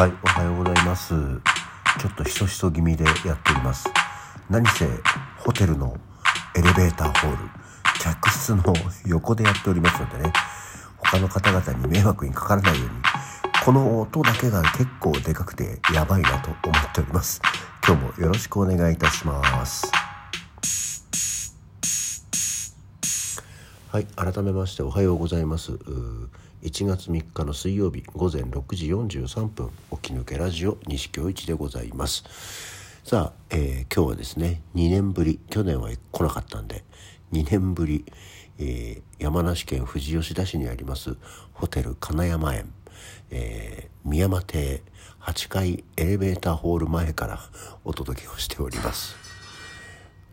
[0.00, 1.10] はい、おはようございます。
[1.10, 3.86] ちょっとひそひそ気味でやっております。
[4.48, 4.88] 何せ、
[5.36, 5.94] ホテルの
[6.56, 7.36] エレベーターホール、
[8.00, 8.62] 客室の
[9.04, 10.32] 横でやっておりますのでね、
[10.96, 12.90] 他の方々に迷惑にかからないように、
[13.62, 17.42] この音だけが結構でかくてやばいなと思っております。
[17.86, 19.92] 今日もよろしくお願いいたします。
[23.92, 25.72] はい、改めましておはようございます。
[26.62, 29.70] 1月3日の水曜日午前6時43分
[30.02, 32.24] 起き抜けラジオ西京一でございます。
[33.02, 36.84] さあ、えー今日はですね2年ぶり去年は来なかったんで
[37.32, 38.04] 2年ぶり、
[38.58, 41.16] えー山梨県富士吉田市にあります
[41.54, 42.70] ホテル金山園、
[43.30, 44.82] えー宮間邸
[45.22, 47.40] 8階エレベーターホール前から
[47.84, 49.16] お届けをしております。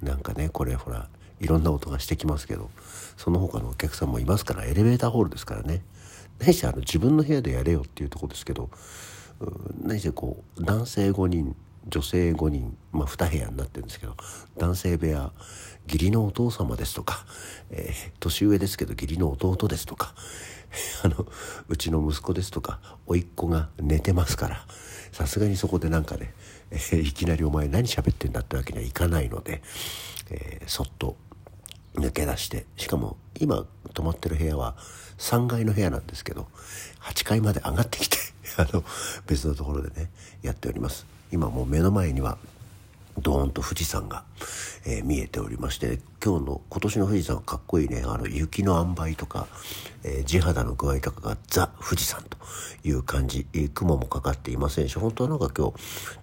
[0.01, 1.07] なんかねこれほら
[1.39, 2.69] いろんな音がしてきますけど
[3.15, 5.81] その他のお客さんもいますからエレベーターホールですからね
[6.39, 8.69] 何しあの自分の部屋でやれよっていうところですけど
[9.81, 11.55] 何してこう男性5人
[11.89, 14.15] 女性5人、まあ、2部屋になってるんですけど
[14.57, 15.31] 男性部屋
[15.87, 17.25] 義理のお父様ですとか、
[17.71, 20.13] えー年上ですけど義理の弟ですとか
[21.03, 21.25] あの
[21.69, 24.65] うちの息子ですとか甥っ子が寝てますから
[25.13, 26.33] さすがにそこでなんかね、
[26.71, 29.61] えーいきなりお前何喋ってんだってわけにはいかないので、
[30.29, 31.15] えーそっと
[31.95, 33.65] 抜け出してしかも今
[33.97, 34.75] 泊まってる部屋は
[35.17, 36.45] 3階の部屋なんですけど
[37.01, 38.17] 8階まで上がってきて
[38.57, 38.83] あの
[39.25, 40.11] 別のところでね
[40.43, 41.07] やっております。
[41.31, 42.37] 今もう目の前には
[43.17, 44.23] ドーンと富士山が、
[44.85, 48.03] えー見えておりまして今日の今年の富士山かっこいいね。
[48.05, 49.47] あの雪の塩梅とか、
[50.03, 52.37] えー地肌の具合とかがザ富士山と
[52.83, 55.73] いう感じ、えー雲もかかっていませんし本当はなんか今日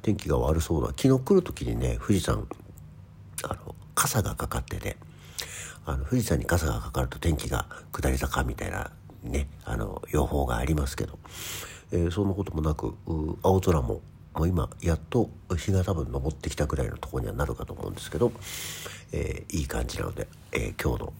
[0.03, 2.47] 天気が悪そうだ昨日来る時にね富士山
[3.43, 4.97] あの傘がかかってて
[5.87, 8.91] あの富士山に傘がかかると天気が下り坂みたいな
[9.23, 11.19] ねあの予報がありますけど、
[11.93, 12.95] えーそんなこともなく
[13.43, 14.01] 青空も
[14.35, 18.33] もう今やっと日が多分昇ってきたぐらいのとこにはなるかと思うんですけど、
[19.13, 21.13] えーいい感じなので、えー今日の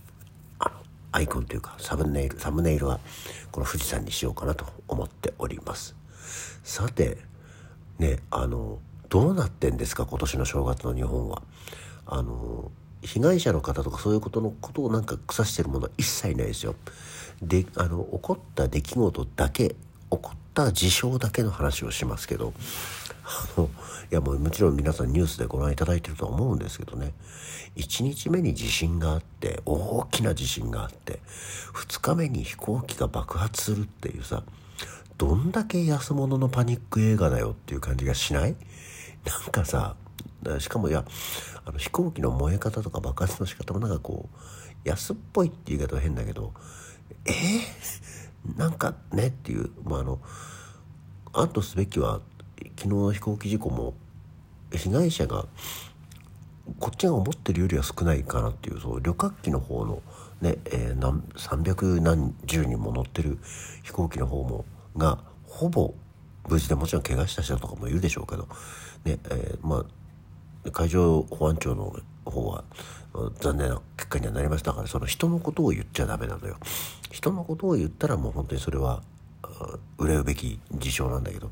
[0.59, 0.71] あの
[1.13, 3.01] アイコンというかサムネイルサムネイルは
[3.53, 5.95] この富士山にしようかなと思っております。
[6.65, 7.19] さて
[7.99, 8.79] ねあの
[9.11, 11.43] どうなってんですか今年の正月の日本は。
[12.07, 12.71] あの
[13.05, 16.75] 被害者の方とかそういうことのことをなんか腐してるものは一切ないですよ。
[17.43, 19.75] であの起こった出来事だけ起
[20.11, 22.55] こった事象だけの話をしますけど
[23.25, 23.69] あの
[24.11, 27.13] いやもうもちろん皆さんニュースでご覧いただいてるとは思うんですけどね。
[27.77, 31.19] 1日目に地震があって大きな地震があって
[31.75, 34.45] 2日目に飛行機が爆発するっていうさ
[35.19, 38.55] どんだけ安物のパニック映画だよっていう感じがしない？
[39.25, 39.97] なんかさ
[40.61, 41.05] しかもいや
[41.65, 46.53] あの飛行機の燃え方とか爆発の仕方もなんかこう安っぽいって言い方は変だけど
[47.27, 50.19] えー、なんかねっていう、まあ、あの
[51.33, 52.21] あとすべきは
[52.77, 53.95] 昨日の飛行機事故も
[54.73, 55.47] 被害者が
[56.79, 60.03] こっちが思ってるよりは少ないかなっていうそう旅客機の方の
[60.41, 63.39] ね、えー、何300何十人も乗ってる
[63.83, 64.65] 飛行機の方も
[64.97, 65.95] がほぼ
[66.49, 68.49] 無事でもちろん怪我した人とかもいるでしょうけど、
[69.05, 69.85] ねえーまあ、
[70.73, 71.95] 海上保安庁の
[72.25, 72.65] 方は
[73.41, 76.57] 残念な結果にはなりましたからその人のことを言っちゃダメなのよ。
[77.11, 79.03] 人のことを言ったらもう本当にそれは
[79.99, 81.51] 憂うべき事象なんだけど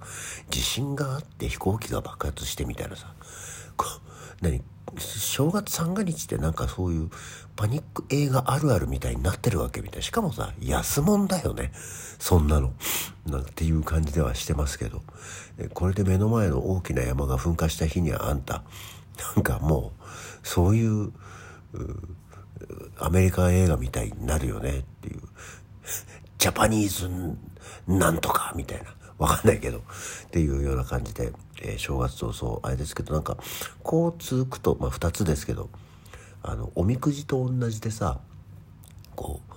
[0.50, 3.12] 地震があって飛行機が爆発してみたいなさ。
[4.40, 4.62] 何？
[4.98, 7.10] 正月三が日ってなんかそういう
[7.56, 10.02] パニック映画あるあるみたいになってるわけみたいな。
[10.02, 11.70] しかもさ安物だよね。
[12.18, 12.72] そんなの。
[13.26, 15.00] なんていう感じではしてますけど。
[15.72, 18.64] これで目の前の大きな山が噴火した日にはあんた
[19.36, 21.12] なんかもうそういう
[22.98, 25.20] アメリカ映画みたいになるよねっていう。
[26.38, 27.08] ジャパニーズ
[27.86, 28.84] なんとかみたいな。
[29.18, 29.78] わかんないけど。
[29.78, 29.82] っ
[30.30, 33.36] ていうような感じで、えー正月早々あれですけどなんか
[33.84, 35.70] 交通区と、まあ、2つですけど
[36.42, 38.18] あのおみくじと同じでさ
[39.14, 39.51] こう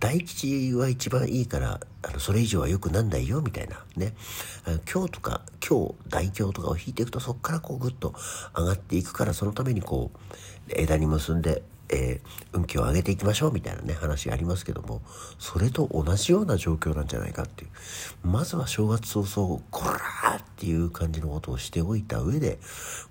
[0.00, 3.84] 大吉は一番いいからあのそれ以上は良くなんないよみたいな。
[3.96, 4.14] ね。
[4.92, 8.14] 今日とか今日大凶とかを引いていくとそこからこうグッと
[8.56, 10.34] 上がっていくからそのためにこう
[10.68, 15.02] 枝に結んで、えー運気を上げていきましょうみたいなね話ありますけども
[15.38, 17.70] それと同じような状況なんじゃないかっていう。
[18.26, 22.58] まずは正月早々こらーっていう感じのことをしておいた上で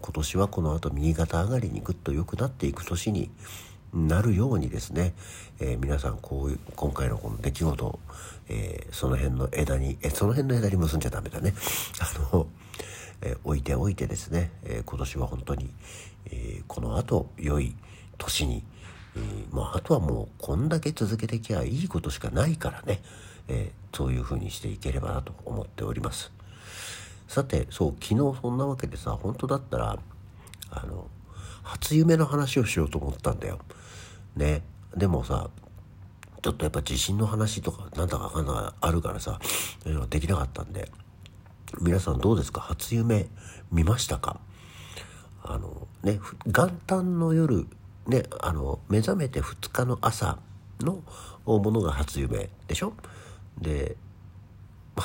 [0.02, 3.30] 今年はこの後右肩上がりにぐっと良くなっていく年に
[3.94, 5.14] なるようにですね、
[5.60, 8.00] えー皆さんこういう今回のこの出来事を、
[8.50, 11.54] えーその辺の枝にえその辺の枝に結んじゃダメだね
[12.00, 12.48] あの、
[13.22, 15.74] えー置いておいてですね、えー今年は本当に、
[16.26, 17.76] えーこの後良い
[18.18, 18.64] 年に、
[19.16, 23.02] えーまあ、あとはもうこんだけ続けてきゃいいことしかないからね、
[23.48, 26.32] えーそういうふうにしていければなと思っております。
[27.28, 29.98] さてそう昨日そんなわけでさ本当だったら
[30.70, 31.08] あの
[31.68, 33.60] 初夢の話をしようと思ったんだよ。
[34.36, 34.64] ね。
[34.96, 35.50] でもさ
[36.42, 39.40] ちょっとやっぱ地震の話とかなんだかかんだかあるからさ
[40.10, 40.90] できなかったんで
[41.82, 42.62] 皆さんどうですか？
[42.62, 43.28] 初夢
[43.72, 44.40] 見ましたか？
[45.44, 47.68] あのね元旦の夜
[48.08, 50.40] ねあの目覚めて2日の朝
[50.80, 51.04] の
[51.46, 52.94] ものが初夢でしょ？
[53.60, 53.98] で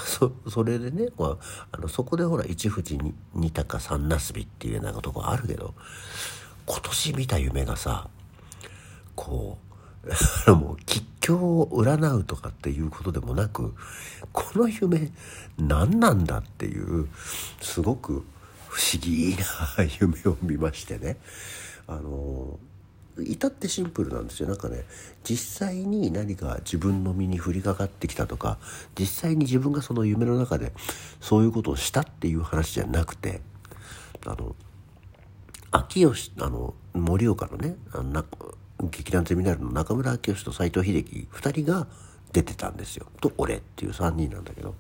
[0.05, 1.38] そそれでねこう
[1.73, 5.75] あのそこでほら一富士に二鷹三なすびっていうようなとこあるけど
[6.67, 8.09] 今年見た夢がさ
[9.14, 9.59] こ
[10.47, 13.75] う もう吉凶を占うとかっていうことでもなく
[14.32, 15.12] この夢
[15.56, 17.09] 何なんだっていう
[17.61, 18.25] すごく
[18.69, 19.37] 不思議
[19.79, 21.19] な夢を見ましてね。
[21.87, 22.59] あの
[23.19, 24.49] 至ってシンプルなんですよ。
[24.49, 24.85] なんかね
[25.23, 28.59] 実際に何か自分の身に降りかかってきたとか
[28.99, 30.73] 実際に自分がその夢の中で
[31.20, 33.43] そういうことをしたっていう話じゃなくて
[34.25, 34.56] あの
[35.72, 38.24] 秋吉あの盛岡のねあの
[38.90, 41.86] 劇団ゼミナールの中村明義と斎藤秀樹2人が
[42.32, 43.06] 出てたんですよ。
[43.20, 44.74] と俺っていう3人なんだけど。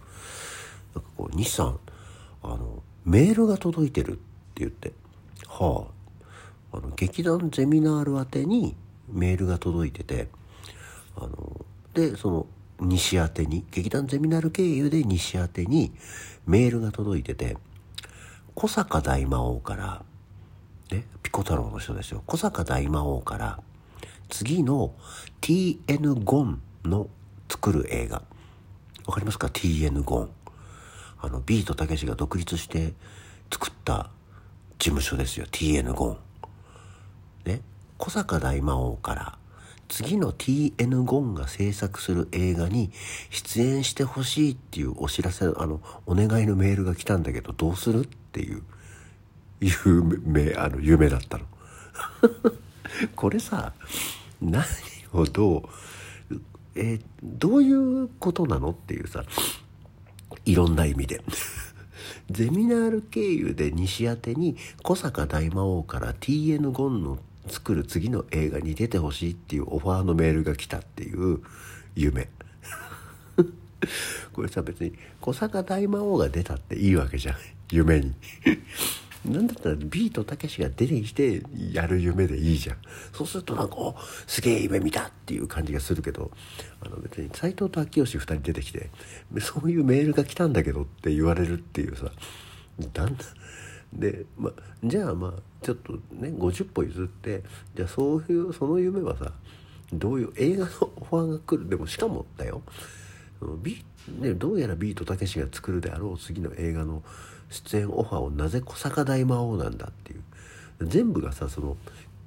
[0.94, 1.78] なんかこう西さん
[2.42, 4.20] あのメールが届いてるって
[4.56, 4.92] 言って。
[5.48, 5.86] は
[6.72, 6.76] あ。
[6.76, 8.74] あの劇団ゼミナール宛てに
[9.08, 10.28] メールが届いてて。
[11.16, 11.64] あの
[11.94, 12.46] でその
[12.80, 15.92] 西宛てに劇団ゼミナール経由で西宛てに
[16.46, 17.56] メールが届いてて。
[18.54, 20.04] 小坂大魔王から
[20.92, 22.22] ねピコ太郎の人ですよ。
[22.26, 23.60] 小坂大魔王から
[24.28, 24.94] 次の
[25.40, 27.08] TN ゴンの
[27.48, 28.22] 作る映画。
[29.06, 30.30] わかりますか？TN ゴン。
[31.20, 32.94] あのビートたけしが独立して
[33.50, 34.10] 作った
[34.78, 35.46] 事務所ですよ。
[35.50, 36.18] TN ゴ
[37.46, 37.50] ン。
[37.50, 37.62] ね
[37.98, 39.38] 小坂大魔王から
[39.88, 42.90] 次の TN ゴンが制作する映画に
[43.30, 48.62] 出演してほしいっていうお知らせあのお願いのメールが来たんだけどどうするっていう
[49.62, 51.44] 夢あの夢だったの。
[53.14, 53.72] これさ
[54.40, 54.64] 何
[55.12, 55.62] をどう
[56.74, 59.24] えー、どういうことなのっていうさ
[60.44, 61.20] いろんな意味で。
[62.30, 71.40] ゼミナール経由で西宛に小坂大魔王から TN ゴンの作る次の映画に出てほしいっていうオファーのメールが来たっていう
[71.94, 72.28] 夢。
[74.32, 77.36] これさ別に小坂大魔王が出たっていいわけじゃん
[77.70, 78.14] 夢に。
[79.24, 81.42] なんだったらビートたけしが出てきて
[81.72, 82.76] やる夢でいいじゃん。
[83.12, 83.94] そうするとなんかお
[84.26, 86.30] すげえ夢見たっていう感じがするけど
[86.80, 88.90] あの別に斎藤と秋吉2人出てきて
[89.40, 92.10] そういうメールが来たんだけどって言われるっていうさ
[92.92, 93.16] だんだん
[93.92, 94.50] で、ま、
[94.82, 95.32] じゃあまあ
[95.62, 97.42] ちょっとね50歩譲って
[97.76, 99.32] じゃあそういうその夢はさ
[99.92, 102.62] どういう映画のオファーが来るでもしかもだよ
[103.62, 103.84] ビ、
[104.20, 107.02] ね、どうやらビートたけしが作るであろう次の映画の
[107.50, 110.22] 出演オファーをなぜ小坂大魔王なんだっていう
[110.86, 111.76] 全部がさその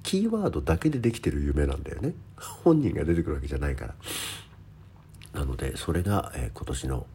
[0.02, 2.14] キーワードだけでできてる夢なんだよね。
[2.64, 3.94] 本人が出てくるわけじゃないから。
[5.34, 7.06] なのでそれが、えー、今年の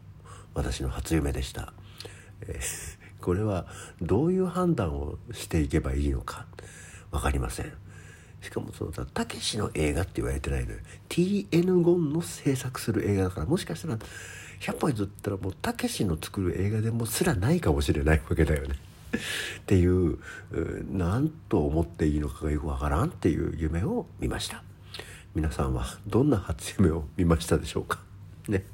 [0.54, 1.72] 私の初夢でした、
[2.42, 3.66] えー、これは
[4.00, 6.46] どういう判断をしていけばいいのか
[7.10, 7.72] 分かりません。
[8.42, 10.78] しかもそのたけしの映画って言われてないのよ。
[11.08, 13.98] TN ゴンの制作する映画だからもしかしたら
[14.60, 18.76] 100歩譲ったらもうたけしの作る映画でもすらないかもしれないわけだよね。
[19.60, 20.18] っていう
[20.90, 24.62] 何と思っていいのかがよくわからんっていう夢を見ました。
[25.34, 28.00] 皆さんはどんな初夢を見ましたでしょうか？
[28.48, 28.64] ね。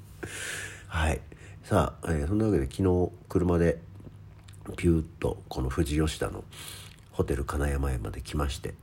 [0.87, 1.21] はい。
[1.65, 3.79] さあ、えー、そんなわけで昨日車で
[4.77, 6.45] ピューッとこの富士吉田の
[7.13, 8.75] ホテル金山へまで来まして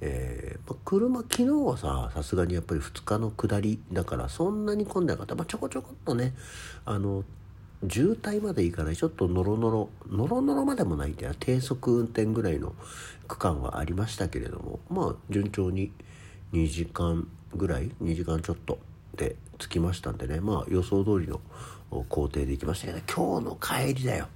[0.00, 6.34] えー、車昨日はささすがにやっぱり2日の下りだからそんなに混んでなかった、まあ、ちょこちょこっとね
[6.84, 7.24] あの
[7.88, 11.34] 渋滞まで行かないちょっとノロノロノロノロまでもないんだよ。
[11.38, 12.74] 低速運転ぐらいの
[13.28, 15.92] 区間はありましたけれどもまあ順調に
[16.52, 18.78] 2時間ぐらい2時間ちょっと
[19.16, 20.40] で着きましたんでね。
[20.40, 21.40] まあ予想通りの
[22.08, 24.28] 工程で行きましたけど今日の帰りだよ。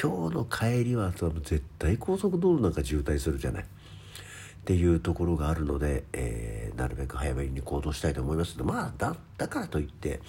[0.00, 3.66] 今日の帰りは絶対高速道路なんか渋滞するじゃない。
[4.68, 8.52] っていうところがあるので、えー、なるべく早めに行動したいと思います。
[8.52, 10.20] けどまあだだからといって、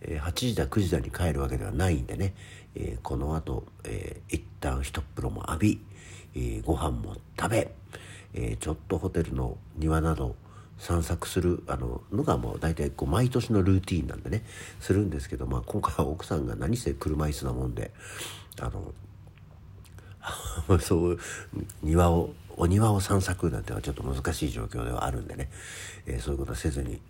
[0.00, 2.34] えー、8時だ9時だに帰るわけではないんでね、
[2.74, 5.80] えー、この後、えー、一旦一風呂も浴び、
[6.34, 7.72] えー、ご飯も食べ、
[8.34, 10.34] えー、ちょっとホテルの庭など
[10.76, 14.42] 散策するあののがもう大体こう毎年のルーティンなんでね。
[14.80, 17.92] するんですけど、まあ、今回は奥さんが何せ車椅子なもんで
[18.60, 18.92] あの
[20.80, 21.18] そう
[21.84, 25.48] 庭をお庭を散策なんてはちょっと難しい状況ではあるんでね、
[26.04, 27.00] えー、そういうことはせずに、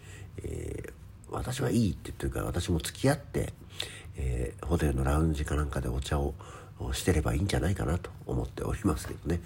[0.44, 0.92] えー、
[1.28, 3.52] 私はいいって言ってるから私も付き合って、
[4.16, 6.34] えー、ホテルのラウンジかなんかでお茶を
[6.92, 9.40] してればいいんじゃないかなと思っておりますけどね。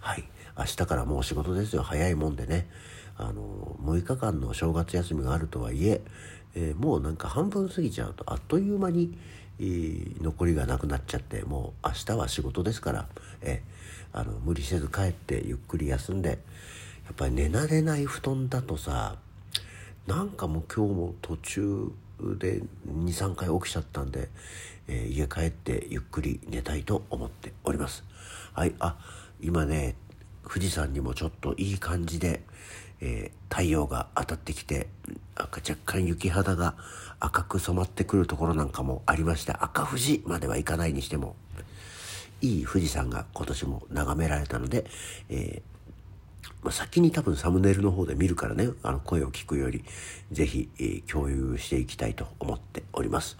[0.00, 0.24] はい。
[0.58, 1.82] 明日からもう仕事ですよ。
[1.82, 2.68] 早いもんでね。
[3.18, 6.02] あの6日間の正月休みがあるとはいえ
[6.54, 9.16] えー、もうなんか半分過ぎちゃうとあっという間に、
[9.58, 13.06] えー、残りがなくなっちゃってもう明日は仕事ですから、
[13.42, 16.36] えー、あの無理せず帰ってゆっくり休んでや
[17.12, 19.16] っぱり寝慣れない布団だとさ
[20.06, 21.92] なんかもう今日も途中
[22.38, 24.28] で23回起きちゃったんで、
[24.88, 28.04] えー、家帰ってゆっくり寝たいと思っております。
[28.54, 28.74] はい。
[28.78, 28.96] あ
[29.40, 29.96] 今ね
[30.48, 32.42] 富士山にもちょっといい感じで、
[33.00, 34.88] えー、太陽が当たってきて
[35.36, 36.74] 若干雪肌が
[37.20, 41.36] 赤く染まってくるところなんかもありまして赤富士まではいかないにしても
[42.40, 44.86] いい富士山が今年も眺められたので、
[45.28, 45.76] えー
[46.62, 49.84] ま、先に多分サムネイルの方で見るからねあの声を聞くより
[50.32, 53.38] 是非、えー、共有していきたいと思っております。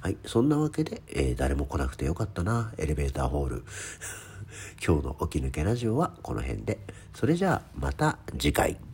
[0.00, 3.64] はいそんなわけで、えー、誰も来なくてよかったなエレベーターホール。
[4.84, 6.78] 今日の起き抜けラジオはこの辺で。
[7.14, 8.87] それじゃあまた次回。